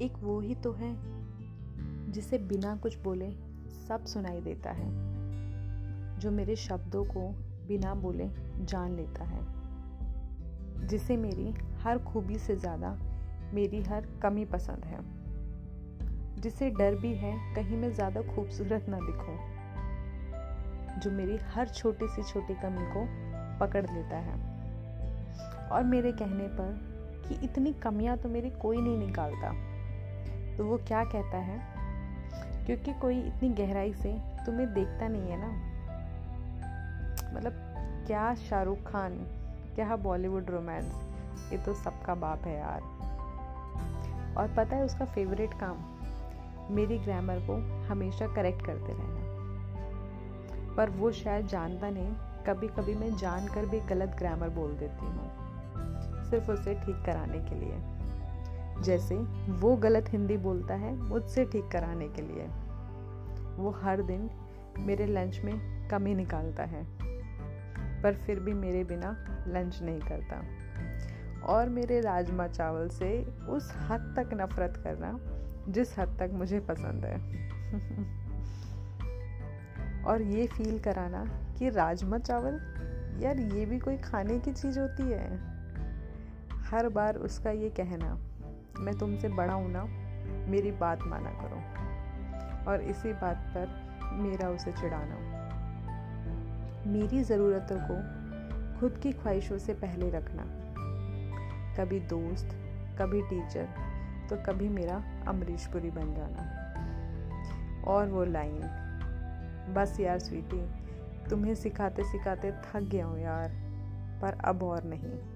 एक 0.00 0.12
वो 0.22 0.40
ही 0.40 0.54
तो 0.54 0.72
है, 0.72 0.96
जिसे 2.12 2.38
बिना 2.38 2.76
कुछ 2.76 2.98
बोले 2.98 3.30
सब 3.88 4.04
सुनाई 4.04 4.40
देता 4.40 4.70
है, 4.70 4.88
जो 6.18 6.30
मेरे 6.30 6.56
शब्दों 6.56 7.04
को 7.04 7.28
बिना 7.68 7.94
बोले 7.94 8.28
जान 8.60 8.96
लेता 8.96 9.24
है, 9.24 9.40
जिसे 10.86 11.16
मेरी 11.16 11.54
हर 11.76 11.98
खूबी 11.98 12.38
से 12.38 12.56
ज़्यादा 12.56 12.98
मेरी 13.54 13.82
हर 13.82 14.06
कमी 14.22 14.44
पसंद 14.44 14.84
है, 14.84 14.98
जिसे 16.40 16.70
डर 16.70 16.94
भी 16.94 17.14
है 17.14 17.54
कहीं 17.54 17.76
मैं 17.76 17.92
ज़्यादा 17.92 18.22
खूबसूरत 18.22 18.86
ना 18.88 18.98
दिखूं, 19.00 19.36
जो 21.00 21.10
मेरी 21.10 21.36
हर 21.36 21.68
छोटी 21.68 22.08
सी 22.08 22.22
छोटी 22.22 22.54
कमी 22.54 22.86
को 22.86 23.06
पकड़ 23.58 23.86
लेता 23.90 24.16
है। 24.16 24.55
और 25.72 25.84
मेरे 25.84 26.12
कहने 26.12 26.48
पर 26.48 26.96
कि 27.28 27.34
इतनी 27.44 27.72
कमियाँ 27.72 28.16
तो 28.16 28.28
मेरी 28.28 28.50
कोई 28.50 28.76
नहीं 28.76 28.98
निकालता। 28.98 29.76
तो 30.56 30.64
वो 30.64 30.76
क्या 30.76 31.04
कहता 31.04 31.38
है? 31.38 31.76
क्योंकि 32.66 32.94
कोई 32.94 33.20
इतनी 33.20 33.48
गहराई 33.48 33.94
से 33.94 34.12
तुम्हें 34.46 34.74
देखता 34.74 35.08
नहीं 35.08 35.30
है 35.30 35.36
ना। 35.40 35.76
मतलब 37.34 37.52
क्या 38.06 38.34
शाहरुख 38.34 38.78
खान, 38.78 39.14
क्या 39.74 39.96
बॉलीवुड 39.96 40.50
रोमांस, 40.50 41.02
ये 41.52 41.58
तो 41.58 41.74
सबका 41.74 42.14
बाप 42.14 42.42
है 42.42 42.58
यार। 42.58 42.80
और 44.38 44.54
पता 44.56 44.76
है 44.76 44.84
उसका 44.84 45.04
फेवरेट 45.04 45.50
काम? 45.52 45.76
मेरी 46.74 46.98
ग्रामर 46.98 47.36
को 47.38 47.86
हमेशा 47.88 48.26
करेक्ट 48.26 48.66
करते 48.66 48.92
रहना। 48.92 49.26
पर 50.74 50.90
वो 50.90 51.12
शायद 51.12 51.46
जानता 51.46 51.90
नहीं 51.90 52.12
कभी 52.46 52.68
कभी 52.68 52.94
मैं 52.94 53.16
जानकर 53.16 53.66
भी 53.66 53.80
गलत 53.80 54.16
ग्रामर 54.18 54.48
बोल 54.48 54.76
देती 54.76 55.06
हूँ। 55.06 55.45
सिर्फ़ 56.30 56.50
उसे 56.50 56.74
ठीक 56.74 57.02
कराने 57.06 57.38
के 57.38 57.54
लिए। 57.54 57.96
जैसे 58.82 59.26
वो 59.48 59.76
गलत 59.76 60.04
हिंदी 60.08 60.36
बोलता 60.36 60.74
है, 60.74 60.96
मुझसे 60.96 61.44
ठीक 61.44 61.68
कराने 61.72 62.08
के 62.08 62.22
लिए। 62.22 62.48
वो 63.56 63.70
हर 63.70 64.02
दिन 64.02 64.30
मेरे 64.78 65.06
लंच 65.06 65.40
में 65.40 65.88
कमी 65.88 66.14
निकालता 66.14 66.62
है, 66.62 66.86
पर 68.02 68.14
फिर 68.14 68.40
भी 68.40 68.52
मेरे 68.52 68.84
बिना 68.84 69.26
लंच 69.48 69.82
नहीं 69.82 70.00
करता। 70.00 70.42
और 71.46 71.68
मेरे 71.68 72.00
राजमा 72.00 72.46
चावल 72.46 72.88
से 72.88 73.24
उस 73.24 73.74
हद 73.76 74.14
तक 74.18 74.30
नफरत 74.34 74.76
करना, 74.76 75.20
जिस 75.72 75.98
हद 75.98 76.16
तक 76.18 76.30
मुझे 76.32 76.60
पसंद 76.60 77.04
है। 77.04 77.16
और 80.04 80.22
ये 80.22 80.46
फील 80.46 80.78
कराना 80.78 81.40
कि 81.58 81.70
राजमा 81.70 82.18
चावल, 82.18 82.60
यार 83.22 83.38
ये 83.38 83.66
भी 83.66 83.78
कोई 83.78 83.96
खाने 83.96 84.38
की 84.38 84.52
चीज़ 84.52 84.80
होती 84.80 85.02
है। 85.02 85.55
हर 86.70 86.88
बार 86.88 87.16
उसका 87.16 87.50
ये 87.50 87.70
कहना, 87.70 88.18
मैं 88.78 88.98
तुमसे 88.98 89.28
बड़ा 89.28 89.52
हूँ 89.52 89.70
ना, 89.70 89.84
मेरी 90.50 90.72
बात 90.72 91.02
माना 91.02 91.30
करो। 91.30 91.86
और 92.70 92.80
इसी 92.80 93.12
बात 93.12 93.36
पर 93.36 93.68
मेरा 94.12 94.48
उसे 94.48 94.72
चिढ़ाना। 94.72 95.36
मेरी 96.86 97.22
ज़रूरतों 97.22 97.76
को 97.80 98.26
खुद 98.80 99.00
की 99.02 99.12
ख्वाहिशों 99.12 99.58
से 99.58 99.74
पहले 99.74 100.10
रखना। 100.10 100.42
कभी 101.76 102.00
दोस्त, 102.00 102.48
कभी 103.00 103.22
टीचर 103.22 103.68
तो 104.30 104.36
कभी 104.36 104.68
मेरा 104.68 105.02
अमरीशपुरी 105.28 105.90
बन 105.90 106.14
जाना। 106.14 106.52
और 107.84 108.08
वो 108.08 108.24
लाइन, 108.24 108.60
बस 109.74 110.00
यार 110.00 110.18
स्वीटी, 110.18 110.68
तुम्हें 111.30 111.54
सिखाते 111.54 112.04
सिखाते 112.04 112.52
थक 112.52 112.80
गया 112.80 113.06
हूँ 113.06 113.20
यार, 113.20 113.48
पर 114.22 114.38
अब 114.44 114.62
और 114.62 114.84
नहीं। 114.84 115.35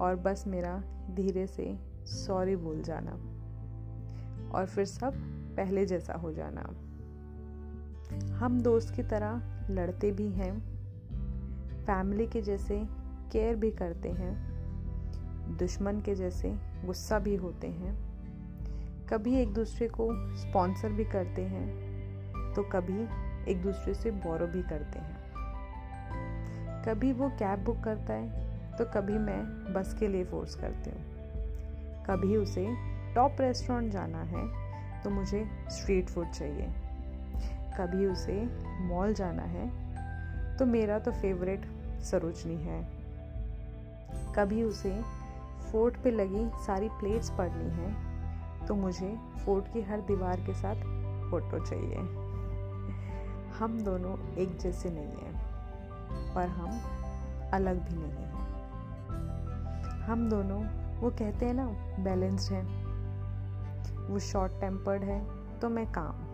और 0.00 0.16
बस 0.16 0.44
मेरा 0.46 0.82
धीरे 1.10 1.46
से 1.46 1.78
सॉरी 2.06 2.56
बोल 2.56 2.82
जाना। 2.82 3.10
और 4.58 4.66
फिर 4.66 4.84
सब 4.84 5.14
पहले 5.56 5.86
जैसा 5.86 6.14
हो 6.14 6.32
जाना। 6.32 6.60
हम 8.36 8.60
दोस्त 8.60 8.94
की 8.94 9.02
तरह 9.02 9.42
लड़ते 9.70 10.10
भी 10.10 10.28
हैं। 10.28 10.60
फैमिली 11.84 12.26
के 12.26 12.42
जैसे 12.42 12.82
केयर 13.32 13.56
भी 13.56 13.70
करते 13.70 14.10
हैं। 14.10 14.50
दुश्मन 15.56 16.00
के 16.00 16.14
जैसे 16.14 16.50
गुस्सा 16.84 17.18
भी 17.18 17.36
होते 17.36 17.66
हैं। 17.66 18.10
कभी 19.06 19.34
एक 19.34 19.54
दूसरे 19.54 19.88
को 19.88 20.36
स्पॉन्सर 20.36 20.88
भी 20.88 21.04
करते 21.04 21.42
हैं 21.42 21.90
तो 22.54 22.62
कभी 22.62 23.02
एक 23.52 23.62
दूसरे 23.62 23.94
से 23.94 24.10
बोरो 24.10 24.46
भी 24.46 24.62
करते 24.62 24.98
हैं। 24.98 25.20
कभी 26.82 27.12
वो 27.12 27.28
कैब 27.28 27.64
बुक 27.64 27.80
करता 27.84 28.12
है 28.12 28.49
तो 28.80 28.84
कभी 28.86 29.18
मैं 29.18 29.72
बस 29.72 29.92
के 29.98 30.08
लिए 30.08 30.24
फोर्स 30.24 30.54
करती 30.54 30.90
हूँ। 30.90 32.04
कभी 32.04 32.36
उसे 32.36 32.64
टॉप 33.14 33.40
रेस्टोरेंट 33.40 33.92
जाना 33.92 34.22
है 34.26 34.44
तो 35.02 35.10
मुझे 35.10 35.44
स्ट्रीट 35.70 36.08
फ़ूड 36.10 36.30
चाहिए। 36.30 36.68
कभी 37.76 38.06
उसे 38.06 38.36
मॉल 38.84 39.12
जाना 39.14 39.42
है 39.48 39.66
तो 40.58 40.66
मेरा 40.66 40.98
तो 40.98 41.12
फेवरेट 41.12 41.66
सरोजनी 42.02 42.56
है। 42.56 42.80
कभी 44.36 44.62
उसे 44.62 44.92
फोर्ट 45.72 46.02
पे 46.04 46.10
लगी 46.10 46.48
सारी 46.66 46.88
प्लेट्स 47.00 47.30
पढ़नी 47.30 47.70
है 47.72 48.66
तो 48.66 48.74
मुझे 48.76 49.14
फोर्ट 49.44 49.72
की 49.72 49.82
हर 49.82 50.00
दीवार 50.06 50.40
के 50.40 50.54
साथ 50.54 50.82
फ़ोटो 51.30 51.64
चाहिए। 51.66 51.98
हम 53.58 53.80
दोनों 53.84 54.18
एक 54.36 54.58
जैसे 54.58 54.90
नहीं 54.90 55.14
हैं 55.18 56.34
पर 56.34 56.48
हम 56.48 57.50
अलग 57.52 57.88
भी 57.88 57.96
नहीं 57.96 58.24
हैं। 58.24 58.39
हम 60.00 60.28
दोनों, 60.28 60.60
वो 61.00 61.10
कहते 61.10 61.46
हैं 61.46 61.54
ना 61.54 61.66
बैलेंस्ड 62.04 62.52
है। 62.52 62.62
वो 64.08 64.18
शॉर्ट 64.18 64.52
टेम्पर्ड 64.52 65.04
है 65.04 65.20
तो 65.60 65.68
मैं 65.68 65.86
काम 65.92 66.28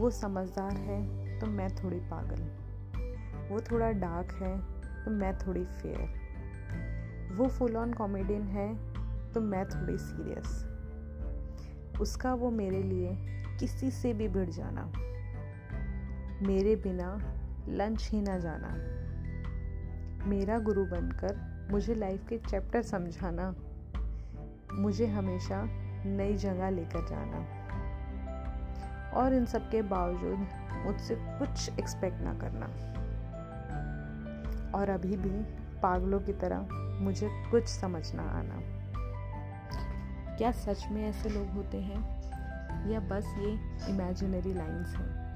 वो 0.00 0.10
समझदार 0.10 0.72
है 0.72 1.38
तो 1.40 1.46
मैं 1.46 1.68
थोड़ी 1.76 1.98
पागल। 2.10 2.42
वो 3.50 3.60
थोड़ा 3.60 3.90
डार्क 3.90 4.32
है 4.32 4.56
तो 5.04 5.10
मैं 5.10 5.38
थोड़ी 5.38 5.64
फेयर 5.64 7.34
वो 7.36 7.48
फुल 7.48 7.76
ऑन 7.76 7.92
कॉमेडियन 7.92 8.42
है 8.42 8.68
तो 9.32 9.40
मैं 9.40 9.64
थोड़ी 9.68 9.98
सीरियस 9.98 10.66
उसका 12.00 12.34
वो 12.34 12.50
मेरे 12.50 12.82
लिए 12.82 13.16
किसी 13.60 13.90
से 13.90 14.12
भी 14.12 14.28
भिड़ 14.28 14.50
जाना। 14.50 14.84
मेरे 16.46 16.76
बिना 16.76 17.08
लंच 17.68 18.08
ही 18.10 18.20
ना 18.20 18.38
जाना। 18.38 18.68
मेरा 20.26 20.58
गुरु 20.58 20.84
बनकर 20.84 21.34
मुझे 21.70 21.94
लाइफ 21.94 22.28
के 22.28 22.38
चैप्टर 22.38 22.82
समझाना। 22.82 23.54
मुझे 24.72 25.06
हमेशा 25.06 25.68
नई 26.04 26.36
जगह 26.36 26.70
लेकर 26.70 27.08
जाना। 27.08 27.60
और 29.10 29.34
इन 29.34 29.46
सब 29.46 29.70
के 29.70 29.82
बावजूद 29.82 30.48
मुझसे 30.86 31.16
कुछ 31.20 31.78
एक्सपेक्ट 31.78 32.20
ना 32.20 32.34
करना। 32.34 32.66
और 34.78 34.88
अभी 34.88 35.16
भी 35.16 35.60
पागलों 35.80 36.20
की 36.20 36.32
तरह 36.32 36.68
मुझे 37.00 37.44
कुछ 37.50 37.64
समझ 37.64 38.14
ना 38.14 38.22
आना। 38.22 38.60
क्या 40.36 40.50
सच 40.50 40.86
में 40.90 41.08
ऐसे 41.08 41.28
लोग 41.28 41.48
होते 41.48 41.80
हैं? 41.80 42.20
या 42.90 43.00
बस 43.00 43.34
ये 43.38 43.58
इमेजिनरी 43.88 44.54
लाइंस 44.54 44.96
हैं? 44.96 45.30